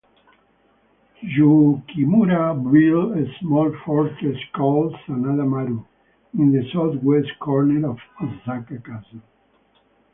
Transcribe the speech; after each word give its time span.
Yukimura 1.35 2.55
built 2.71 3.15
a 3.19 3.31
small 3.37 3.71
fortress 3.85 4.35
called 4.55 4.95
Sanada-maru 5.05 5.85
in 6.39 6.51
the 6.51 6.67
southwest 6.73 7.29
corner 7.39 7.87
of 7.87 7.99
Osaka 8.19 8.79
Castle. 8.79 9.21